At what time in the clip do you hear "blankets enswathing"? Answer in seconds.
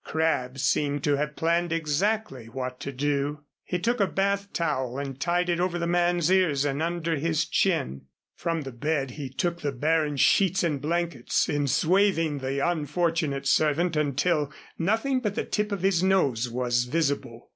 10.81-12.39